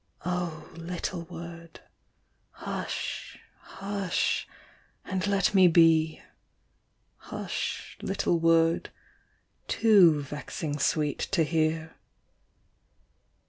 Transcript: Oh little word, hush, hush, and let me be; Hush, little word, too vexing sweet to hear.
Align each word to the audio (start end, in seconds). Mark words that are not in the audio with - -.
Oh 0.25 0.67
little 0.75 1.25
word, 1.25 1.79
hush, 2.49 3.37
hush, 3.59 4.47
and 5.05 5.27
let 5.27 5.53
me 5.53 5.67
be; 5.67 6.23
Hush, 7.17 7.99
little 8.01 8.39
word, 8.39 8.89
too 9.67 10.19
vexing 10.23 10.79
sweet 10.79 11.19
to 11.29 11.43
hear. 11.43 11.97